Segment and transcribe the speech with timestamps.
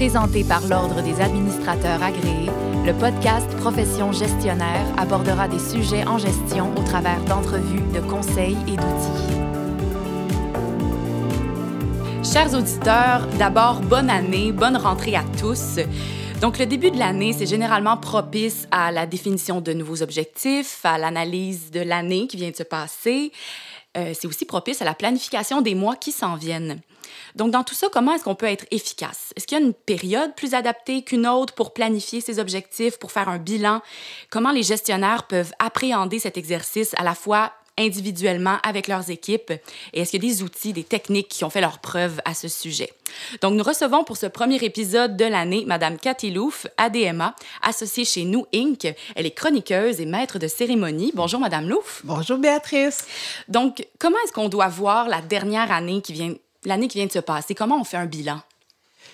[0.00, 2.48] Présenté par l'Ordre des administrateurs agréés,
[2.86, 8.76] le podcast Profession gestionnaire abordera des sujets en gestion au travers d'entrevues, de conseils et
[8.76, 9.36] d'outils.
[12.24, 15.76] Chers auditeurs, d'abord, bonne année, bonne rentrée à tous.
[16.40, 20.96] Donc, le début de l'année, c'est généralement propice à la définition de nouveaux objectifs, à
[20.96, 23.30] l'analyse de l'année qui vient de se passer.
[23.98, 26.80] Euh, c'est aussi propice à la planification des mois qui s'en viennent.
[27.34, 29.34] Donc, dans tout ça, comment est-ce qu'on peut être efficace?
[29.36, 33.12] Est-ce qu'il y a une période plus adaptée qu'une autre pour planifier ses objectifs, pour
[33.12, 33.82] faire un bilan?
[34.30, 39.52] Comment les gestionnaires peuvent appréhender cet exercice à la fois individuellement avec leurs équipes
[39.92, 42.34] et est-ce qu'il y a des outils, des techniques qui ont fait leur preuve à
[42.34, 42.92] ce sujet?
[43.40, 48.24] Donc, nous recevons pour ce premier épisode de l'année Madame Cathy Louf, ADMA, associée chez
[48.24, 48.94] nous Inc.
[49.16, 51.12] Elle est chroniqueuse et maître de cérémonie.
[51.14, 52.02] Bonjour, Madame Louf.
[52.04, 53.06] Bonjour, Béatrice.
[53.48, 56.34] Donc, comment est-ce qu'on doit voir la dernière année qui vient,
[56.64, 57.54] l'année qui vient de se passer?
[57.54, 58.40] Comment on fait un bilan?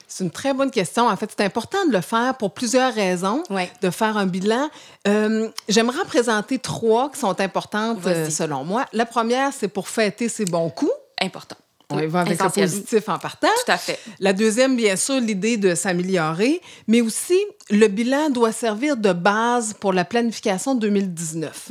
[0.08, 1.08] C'est une très bonne question.
[1.08, 3.42] En fait, c'est important de le faire pour plusieurs raisons,
[3.82, 4.70] de faire un bilan.
[5.08, 8.86] Euh, j'aimerais présenter trois qui sont importantes euh, selon moi.
[8.92, 10.92] La première, c'est pour fêter ses bons coups.
[11.20, 11.56] Important.
[11.90, 13.48] On va avec le positif en partant.
[13.64, 13.98] Tout à fait.
[14.18, 17.38] La deuxième, bien sûr, l'idée de s'améliorer, mais aussi
[17.70, 21.70] le bilan doit servir de base pour la planification 2019.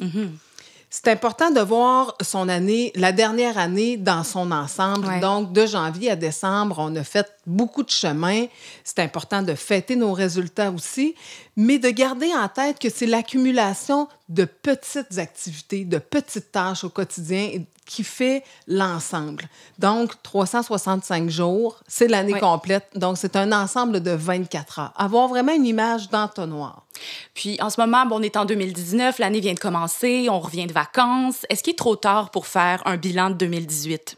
[0.98, 5.20] C'est important de voir son année, la dernière année dans son ensemble.
[5.20, 8.46] Donc, de janvier à décembre, on a fait beaucoup de chemin.
[8.86, 11.14] C'est important de fêter nos résultats aussi,
[11.58, 16.90] mais de garder en tête que c'est l'accumulation de petites activités, de petites tâches au
[16.90, 17.50] quotidien
[17.86, 19.50] qui fait l'ensemble.
[19.78, 22.88] Donc, 365 jours, c'est l'année complète.
[22.96, 24.94] Donc, c'est un ensemble de 24 heures.
[24.96, 26.84] Avoir vraiment une image d'entonnoir.
[27.34, 30.68] Puis, en ce moment, bon, on est en 2019, l'année vient de commencer, on revient
[30.68, 31.46] de vacances.
[31.50, 34.18] Est-ce qu'il est trop tard pour faire un bilan de 2018?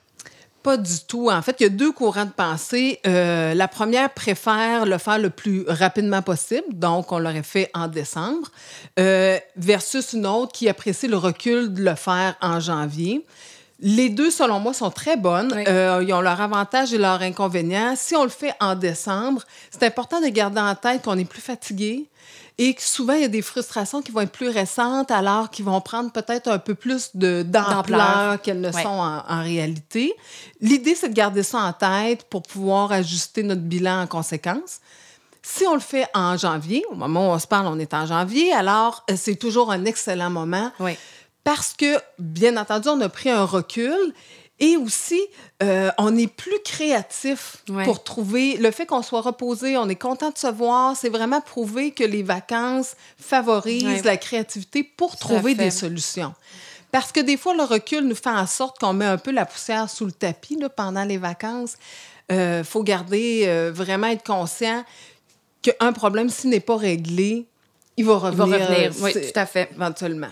[0.64, 1.30] Pas du tout.
[1.30, 3.00] En fait, il y a deux courants de pensée.
[3.08, 7.88] Euh, la première préfère le faire le plus rapidement possible, donc on l'aurait fait en
[7.88, 8.52] décembre,
[9.00, 13.26] euh, versus une autre qui apprécie le recul de le faire en janvier.
[13.80, 15.54] Les deux, selon moi, sont très bonnes.
[15.68, 17.94] Euh, ils ont leur avantage et leur inconvénient.
[17.96, 21.42] Si on le fait en décembre, c'est important de garder en tête qu'on est plus
[21.42, 22.08] fatigué
[22.58, 25.80] et souvent, il y a des frustrations qui vont être plus récentes alors qu'ils vont
[25.80, 30.14] prendre peut-être un peu plus d'ampleur qu'elles ne sont en, en, réalité.
[30.60, 34.80] L'idée, c'est de garder ça en tête pour pouvoir ajuster notre bilan en conséquence.
[35.44, 38.06] Si on le fait en janvier, au moment où on se parle, on est en
[38.06, 40.72] janvier, alors euh, c'est toujours un excellent moment.
[40.80, 40.98] Oui
[41.48, 44.14] parce que, bien entendu, on a pris un recul
[44.60, 45.22] et aussi,
[45.62, 48.58] euh, on est plus créatif pour trouver.
[48.58, 52.04] Le fait qu'on soit reposé, on est content de se voir, c'est vraiment prouver que
[52.04, 56.34] les vacances favorisent la créativité pour trouver des solutions.
[56.92, 59.46] Parce que des fois, le recul nous fait en sorte qu'on met un peu la
[59.46, 61.76] poussière sous le tapis là, pendant les vacances.
[62.30, 64.84] Il euh, faut garder, euh, vraiment être conscient
[65.62, 67.46] qu'un problème, s'il n'est pas réglé,
[67.98, 68.46] il va revenir.
[68.46, 69.70] Il va revenir, oui, tout à fait.
[69.76, 70.32] Éventuellement.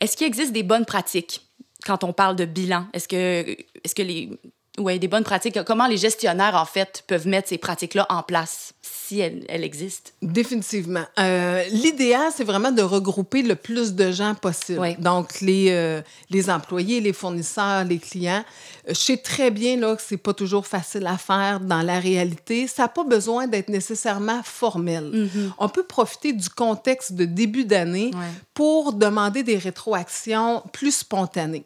[0.00, 1.47] Est-ce qu'il existe des bonnes pratiques?
[1.88, 2.86] Quand on parle de bilan?
[2.92, 4.30] Est-ce que, est que les.
[4.78, 5.62] Oui, des bonnes pratiques.
[5.64, 10.10] Comment les gestionnaires, en fait, peuvent mettre ces pratiques-là en place, si elles, existent?
[10.22, 11.04] Définitivement.
[11.18, 14.96] Euh, L'idéal, c'est vraiment de regrouper le plus de gens possible.
[14.98, 16.00] Donc, les, euh,
[16.30, 18.44] les employés, les fournisseurs, les clients.
[18.86, 22.66] Je sais très bien là, que c'est pas toujours facile à faire dans la réalité.
[22.66, 25.10] Ça n'a pas besoin d'être nécessairement formel.
[25.12, 25.50] Mm-hmm.
[25.58, 28.10] On peut profiter du contexte de début d'année
[28.54, 31.64] pour demander des rétroactions plus spontanées.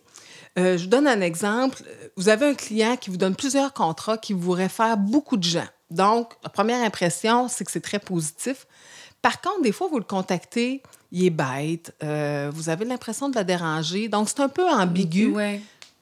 [0.58, 1.82] Euh, je vous donne un exemple.
[2.16, 5.66] Vous avez un client qui vous donne plusieurs contrats qui vous réfère beaucoup de gens.
[5.90, 8.66] Donc, la première impression, c'est que c'est très positif.
[9.20, 10.82] Par contre, des fois, vous le contactez,
[11.12, 14.08] il est bête, euh, vous avez l'impression de la déranger.
[14.08, 15.34] Donc, c'est un peu ambigu.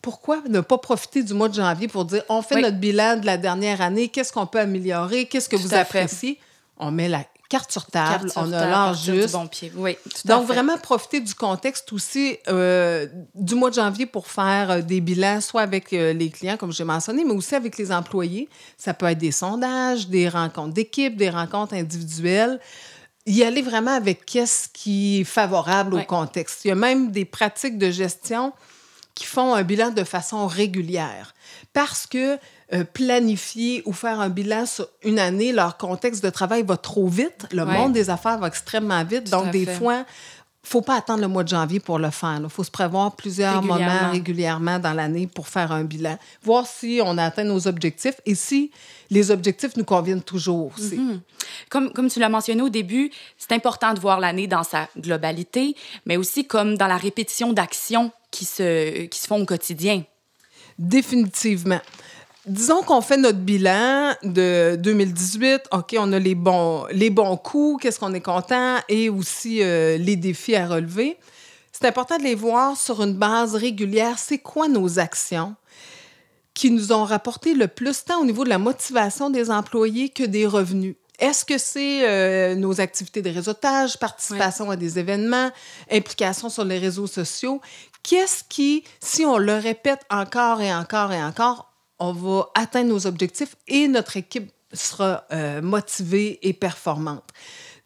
[0.02, 3.26] Pourquoi ne pas profiter du mois de janvier pour dire on fait notre bilan de
[3.26, 6.38] la dernière année, qu'est-ce qu'on peut améliorer, qu'est-ce que vous appréciez?
[6.78, 9.32] On met la carte sur table, on a l'heure juste.
[9.32, 9.70] Bon pied.
[9.76, 14.80] Oui, Donc, vraiment profiter du contexte aussi euh, du mois de janvier pour faire euh,
[14.80, 18.48] des bilans, soit avec euh, les clients, comme j'ai mentionné, mais aussi avec les employés.
[18.78, 22.60] Ça peut être des sondages, des rencontres d'équipe, des rencontres individuelles.
[23.26, 26.64] Y aller vraiment avec qu'est-ce qui est favorable au contexte.
[26.64, 28.52] Il y a même des pratiques de gestion
[29.14, 31.34] qui font un bilan de façon régulière.
[31.72, 32.38] Parce que
[32.92, 37.46] planifier ou faire un bilan sur une année, leur contexte de travail va trop vite.
[37.52, 39.28] Le monde des affaires va extrêmement vite.
[39.30, 40.04] donc, des fois,
[40.62, 42.38] faut pas attendre le mois de janvier pour le faire.
[42.42, 47.00] Il faut se prévoir plusieurs moments régulièrement dans l'année pour faire un bilan, voir si
[47.04, 48.70] on a atteint nos objectifs et si
[49.10, 50.96] les objectifs nous conviennent toujours aussi.
[50.96, 51.20] Mhm.
[51.70, 55.74] comme, comme tu l'as mentionné au début, c'est important de voir l'année dans sa globalité,
[56.06, 60.04] mais aussi comme dans la répétition d'actions qui se, qui se font au quotidien.
[60.78, 61.80] Définitivement.
[62.46, 65.62] Disons qu'on fait notre bilan de 2018.
[65.72, 69.98] OK, on a les bons, les bons coups, qu'est-ce qu'on est content et aussi euh,
[69.98, 71.16] les défis à relever.
[71.72, 74.18] C'est important de les voir sur une base régulière.
[74.18, 75.54] C'est quoi nos actions
[76.52, 80.24] qui nous ont rapporté le plus tant au niveau de la motivation des employés que
[80.24, 80.96] des revenus?
[81.18, 85.50] Est-ce que c'est euh, nos activités de réseautage, participation à des événements,
[85.90, 87.60] implication sur les réseaux sociaux?
[88.02, 91.69] Qu'est-ce qui, si on le répète encore et encore et encore,
[92.00, 97.24] on va atteindre nos objectifs et notre équipe sera euh, motivée et performante.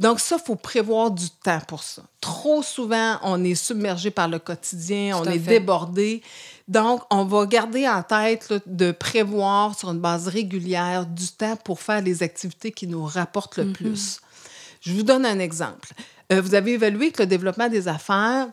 [0.00, 2.02] Donc ça, il faut prévoir du temps pour ça.
[2.20, 6.22] Trop souvent, on est submergé par le quotidien, on est débordé.
[6.66, 11.80] Donc, on va garder en tête de prévoir sur une base régulière du temps pour
[11.80, 13.72] faire les activités qui nous rapportent le mm-hmm.
[13.72, 14.20] plus.
[14.80, 15.92] Je vous donne un exemple.
[16.32, 18.48] Euh, vous avez évalué que le développement des affaires,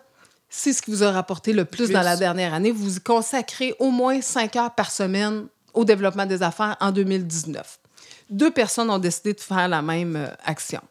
[0.53, 2.71] c'est ce qui vous a rapporté le plus, dans la dernière année.
[2.71, 7.79] Vous consacrez au moins cinq heures par semaine au développement des affaires en 2019.
[8.29, 10.81] Deux personnes ont décidé de faire la même euh, action.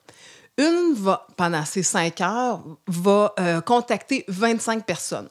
[0.56, 5.28] Une va, pendant ces cinq heures, va euh, contacter 25 personnes.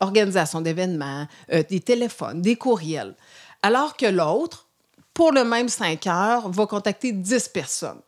[0.00, 3.14] Organisation d'événements, euh, des téléphones, des courriels.
[3.62, 4.66] Alors que l'autre,
[5.14, 8.00] pour le même cinq heures, va contacter 10 personnes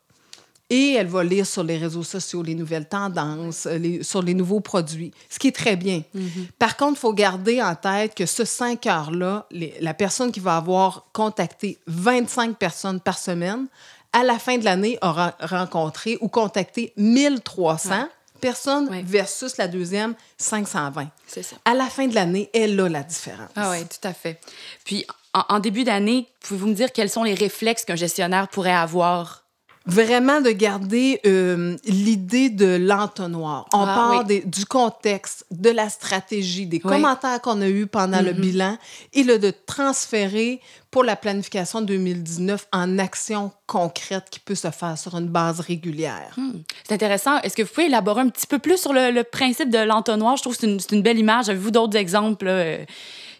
[0.70, 4.60] et elle va lire sur les réseaux sociaux les nouvelles tendances, euh, sur les nouveaux
[4.60, 6.02] produits, ce qui est très bien.
[6.14, 6.48] Mhm.
[6.58, 9.46] Par contre, il faut garder en tête que ce 5 heures-là,
[9.80, 13.66] la personne qui va avoir contacté 25 personnes par semaine,
[14.12, 18.08] à la fin de l'année, aura rencontré ou contacté 1300
[18.40, 21.08] personnes versus la deuxième, 520.
[21.26, 21.56] C'est ça.
[21.64, 23.50] À la fin de l'année, elle a la différence.
[23.56, 24.40] Ah oui, tout à fait.
[24.84, 25.04] Puis,
[25.34, 29.44] en, en début d'année, pouvez-vous me dire quels sont les réflexes qu'un gestionnaire pourrait avoir?
[29.86, 33.66] Vraiment de garder euh, l'idée de l'entonnoir.
[33.72, 38.32] On ah, parle du contexte, de la stratégie, des commentaires qu'on a eus pendant le
[38.32, 38.40] mm-hmm.
[38.40, 38.78] bilan
[39.14, 40.60] et le de transférer
[40.90, 46.32] pour la planification 2019 en action concrète qui peut se faire sur une base régulière.
[46.36, 46.60] Hmm.
[46.84, 47.40] C'est intéressant.
[47.42, 50.36] Est-ce que vous pouvez élaborer un petit peu plus sur le, principe de l'entonnoir?
[50.36, 51.48] Je trouve que c'est une, belle image.
[51.48, 52.84] Avez-vous d'autres exemples euh,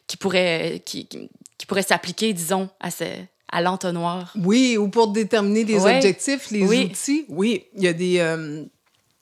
[0.07, 3.05] qui pourraient, qui, qui pourraient s'appliquer, disons, à ce
[3.51, 4.33] à l'entonnoir.
[4.37, 7.25] Oui, ou pour déterminer les objectifs, les outils.
[7.29, 8.65] Oui, il y a des, euh,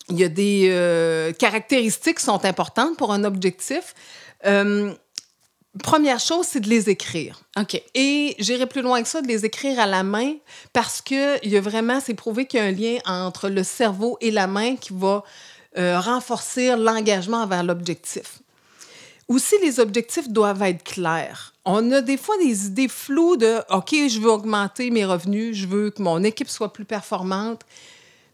[0.08, 3.94] il y a des euh, caractéristiques qui sont importantes pour un objectif.
[4.44, 4.92] Euh,
[5.82, 7.40] première chose, c'est de les écrire.
[7.58, 7.80] OK.
[7.94, 10.34] Et j'irai plus loin que ça, de les écrire à la main,
[10.72, 13.62] parce que il y a vraiment, c'est prouvé qu'il y a un lien entre le
[13.62, 15.22] cerveau et la main qui va
[15.76, 18.38] renforcer l'engagement envers l'objectif.
[19.28, 21.52] Aussi, les objectifs doivent être clairs.
[21.66, 25.66] On a des fois des idées floues de OK, je veux augmenter mes revenus, je
[25.66, 27.62] veux que mon équipe soit plus performante,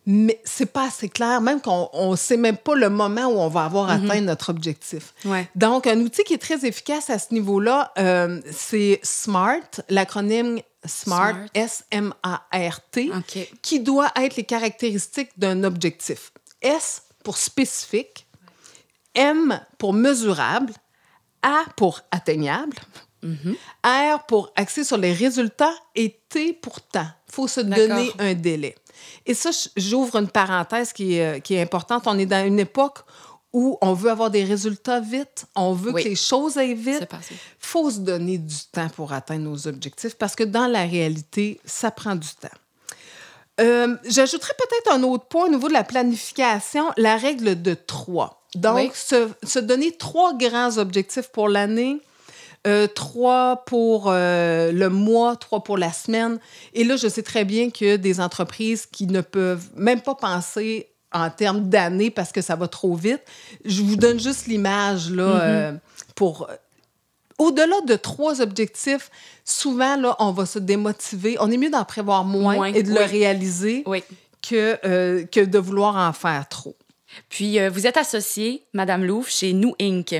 [0.04, 3.48] mais c'est pas assez clair, même qu'on ne sait même pas le moment où on
[3.48, 4.04] va avoir mhm.
[4.04, 5.14] atteint notre objectif.
[5.54, 11.36] Donc, un outil qui est très efficace à ce niveau-là, euh, c'est SMART, l'acronyme SMART,
[11.54, 13.10] S-M-A-R-T,
[13.62, 16.32] qui doit être les caractéristiques d'un objectif.
[16.60, 18.26] S pour spécifique,
[19.14, 20.74] M pour mesurable,
[21.42, 22.76] A pour atteignable,
[23.22, 23.56] mhm.
[23.84, 27.08] R pour axer sur les résultats et T pour temps.
[27.28, 28.74] Il faut se donner un délai.
[29.26, 32.04] Et ça, j'ouvre une parenthèse qui est, euh, qui est importante.
[32.06, 32.98] On est dans une époque
[33.52, 37.06] où on veut avoir des résultats vite, on veut que les choses aillent vite.
[37.30, 41.60] Il faut se donner du temps pour atteindre nos objectifs parce que dans la réalité,
[41.64, 42.48] ça prend du temps.
[43.60, 48.42] Euh, j'ajouterais peut-être un autre point au niveau de la planification, la règle de trois.
[48.54, 52.00] Donc, se, donner trois grands objectifs pour l'année,
[52.66, 56.38] euh, trois pour euh, le mois, trois pour la semaine.
[56.74, 60.88] Et là, je sais très bien que des entreprises qui ne peuvent même pas penser
[61.12, 63.20] en termes d'années parce que ça va trop vite.
[63.64, 65.40] Je vous donne juste l'image là mm-hmm.
[65.40, 65.72] euh,
[66.14, 66.48] pour
[67.38, 69.10] au-delà de trois objectifs,
[69.44, 71.36] souvent là, on va se démotiver.
[71.40, 73.84] On est mieux d'en prévoir moins, et de le réaliser
[74.40, 76.76] que, que de vouloir en faire trop.
[77.28, 80.14] Puis, euh, vous êtes associée, Madame Louvre, chez Nous Inc.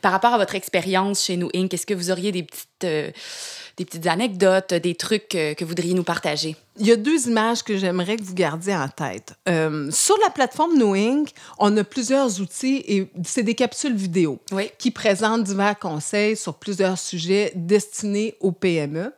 [0.00, 3.10] Par rapport à votre expérience chez Nous Inc., est-ce que vous auriez des petites, euh,
[3.76, 6.56] des petites anecdotes, des trucs euh, que vous voudriez nous partager?
[6.78, 9.34] Il y a deux images que j'aimerais que vous gardiez en tête.
[9.46, 14.40] sur la plateforme New Inc., on a plusieurs outils et c'est des capsules vidéo
[14.78, 19.12] qui présentent divers conseils sur plusieurs sujets destinés aux PME.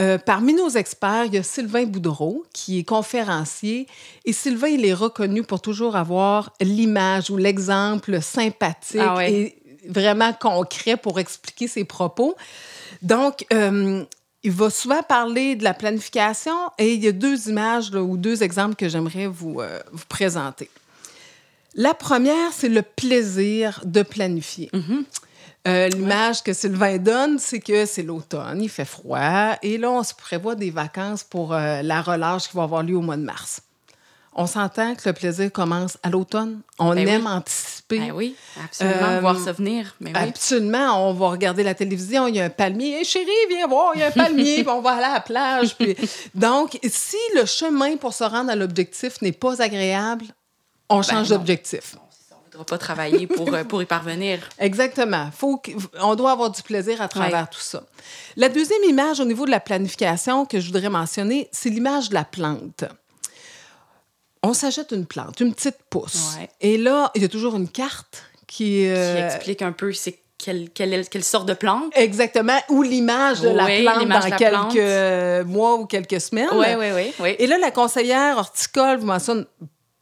[0.00, 3.88] Euh, parmi nos experts, il y a Sylvain Boudreau, qui est conférencier.
[4.24, 9.56] Et Sylvain, il est reconnu pour toujours avoir l'image ou l'exemple sympathique ah et
[9.88, 12.36] vraiment concret pour expliquer ses propos.
[13.02, 14.04] Donc, euh,
[14.44, 18.42] il va souvent parler de la planification et il y a deux images ou deux
[18.42, 20.70] exemples que j'aimerais vous, euh, vous présenter.
[21.74, 24.70] La première, c'est le plaisir de planifier.
[24.72, 25.04] Mm-hmm.
[25.66, 30.02] Euh, l'image que Sylvain donne, c'est que c'est l'automne, il fait froid, et là, on
[30.02, 33.22] se prévoit des vacances pour euh, la relâche qui va avoir lieu au mois de
[33.22, 33.60] mars.
[34.40, 36.60] On s'entend que le plaisir commence à l'automne.
[36.78, 37.10] On Ben oui.
[37.12, 37.98] aime anticiper.
[37.98, 39.96] Ben oui, absolument, Euh, voir ça venir.
[40.00, 40.16] Mais oui.
[40.28, 41.08] Absolument.
[41.08, 43.00] On va regarder la télévision, il y a un palmier.
[43.00, 45.20] Hé, chérie, viens voir, il y a un palmier, puis on va aller à la
[45.20, 45.74] plage.
[45.76, 45.96] Puis...
[46.36, 50.26] Donc, si le chemin pour se rendre à l'objectif n'est pas agréable,
[50.88, 51.38] on change Ben non.
[51.38, 51.96] d'objectif.
[52.60, 54.40] Ne pas travailler pour, euh, pour y parvenir.
[54.58, 55.30] Exactement.
[55.36, 55.60] Faut
[56.00, 57.48] on doit avoir du plaisir à travers Ouais.
[57.50, 57.82] tout ça.
[58.36, 62.14] La deuxième image au niveau de la planification que je voudrais mentionner, c'est l'image de
[62.14, 62.84] la plante.
[64.42, 66.36] On s'achète une plante, une petite pousse.
[66.38, 66.48] Ouais.
[66.60, 68.64] Et là, il y a toujours une carte qui...
[68.64, 71.90] Qui euh, explique un peu c'est quelle, quelle, quelle sorte de plante.
[71.96, 75.46] Exactement, ou l'image de la Oui, plante dans la quelques plante.
[75.46, 76.48] mois ou quelques semaines.
[76.52, 77.12] Oui, oui, oui.
[77.18, 77.34] oui.
[77.40, 79.44] Et là, la conseillère horticole vous mentionne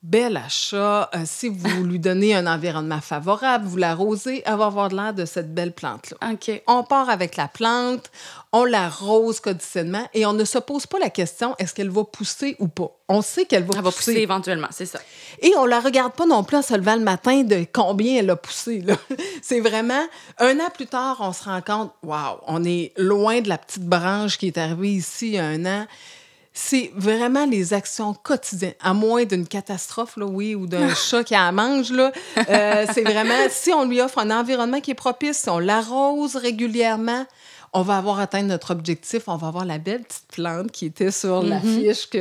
[0.06, 1.10] bel achat.
[1.14, 5.24] euh, si vous lui donnez un environnement favorable, vous l'arrosez, elle va avoir l'air de
[5.24, 6.30] cette belle plante-là.
[6.32, 6.62] OK.
[6.68, 8.10] On part avec la plante,
[8.52, 12.54] on l'arrose quotidiennement et on ne se pose pas la question est-ce qu'elle va pousser
[12.60, 12.90] ou pas?
[13.08, 14.22] On sait qu'elle va Elle va pousser pousser.
[14.22, 15.00] éventuellement, c'est ça.
[15.42, 18.30] Et on la regarde pas non plus en se levant le matin de combien elle
[18.30, 18.84] a poussé.
[19.42, 20.04] C'est vraiment,
[20.38, 23.84] un an plus tard, on se rend compte, waouh, on est loin de la petite
[23.84, 25.86] branche qui est arrivée ici il y a un an.
[26.58, 31.34] C'est vraiment les actions quotidiennes, à moins d'une catastrophe, là, oui, ou d'un chat qui
[31.34, 31.92] la mange.
[31.92, 32.12] Là,
[32.48, 36.34] Euh, c'est vraiment, si on lui offre un environnement qui est propice, si on l'arrose
[36.36, 37.26] régulièrement,
[37.74, 41.10] on va avoir atteint notre objectif, on va avoir la belle petite plante qui était
[41.10, 42.18] sur la fiche que-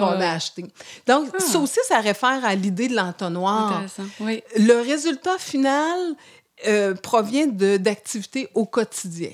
[0.00, 0.24] qu'on ouais.
[0.24, 0.64] a achetée.
[1.06, 3.82] Donc, ça aussi, ça réfère à l'idée de l'entonnoir.
[4.20, 4.42] Oui.
[4.56, 5.98] Le résultat final
[6.66, 9.32] euh, provient de- d'activités au quotidien.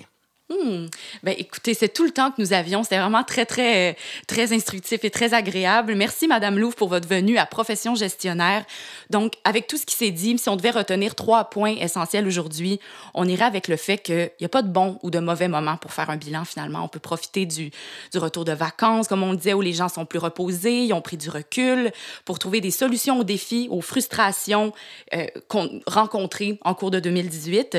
[0.53, 0.87] Hmm.
[1.23, 2.83] Ben, écoutez, c'est tout le temps que nous avions.
[2.83, 5.95] C'était vraiment très, très, très instructif et très agréable.
[5.95, 8.65] Merci, Madame Louvre, pour votre venue à Profession gestionnaire.
[9.09, 12.81] Donc, avec tout ce qui s'est dit, si on devait retenir trois points essentiels aujourd'hui,
[13.15, 15.77] on irait avec le fait qu'il n'y a pas de bon ou de mauvais moment
[15.77, 16.85] pour faire un bilan, finalement.
[16.85, 17.71] On peut profiter du,
[18.15, 21.01] retour de vacances, comme on le disait, où les gens sont plus reposés, ils ont
[21.01, 21.93] pris du recul,
[22.25, 24.73] pour trouver des solutions aux défis, aux frustrations
[25.15, 25.27] euh,
[25.87, 27.79] rencontrées en cours de 2018.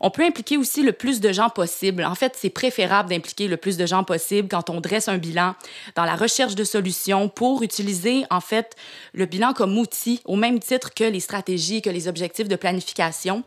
[0.00, 2.04] On peut impliquer aussi le plus de gens possible.
[2.04, 5.54] En fait, c'est préférable d'impliquer le plus de gens possible quand on dresse un bilan
[5.94, 8.76] dans la recherche de solutions pour utiliser, en fait,
[9.12, 13.44] le bilan comme outil au même titre que les stratégies, que les objectifs de planification.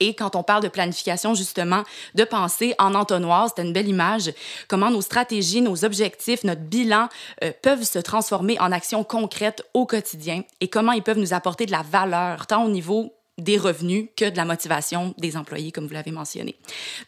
[0.00, 1.82] Et quand on parle de planification, justement,
[2.14, 4.32] de penser en entonnoir, c'est une belle image,
[4.68, 7.08] comment nos stratégies, nos objectifs, notre bilan
[7.42, 11.66] euh, peuvent se transformer en actions concrètes au quotidien et comment ils peuvent nous apporter
[11.66, 15.86] de la valeur, tant au niveau des revenus que de la motivation des employés, comme
[15.86, 16.56] vous l'avez mentionné.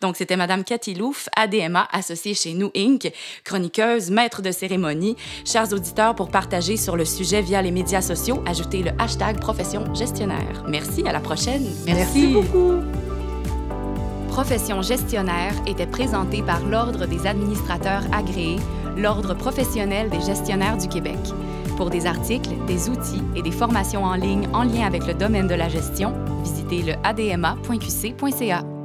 [0.01, 3.13] Donc, c'était Madame Cathy Louf, ADMA, associée chez nous Inc.,
[3.45, 5.17] chroniqueuse, maître de cérémonie.
[5.45, 9.93] Chers auditeurs, pour partager sur le sujet via les médias sociaux, ajoutez le hashtag profession
[9.95, 10.65] gestionnaire.
[10.69, 11.67] Merci, à la prochaine.
[12.33, 12.75] beaucoup.
[14.29, 18.61] Profession gestionnaire était présentée par l'Ordre des administrateurs agréés,
[18.97, 21.19] l'Ordre professionnel des gestionnaires du Québec.
[21.81, 25.49] Pour des articles, des outils et des formations en ligne en lien avec le domaine
[25.49, 28.80] de la gestion, visitez le adma.qc.ca.